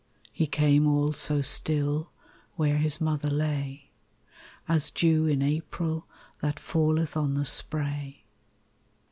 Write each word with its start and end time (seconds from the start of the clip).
He 0.33 0.47
came 0.47 0.87
all 0.87 1.13
so 1.13 1.41
still 1.41 2.09
Where 2.55 2.79
His 2.79 2.99
mother 2.99 3.29
lay, 3.29 3.91
As 4.67 4.89
dew 4.89 5.27
in 5.27 5.43
April 5.43 6.07
That 6.39 6.59
falleth 6.59 7.15
on 7.15 7.35
the 7.35 7.45
spray. 7.45 8.23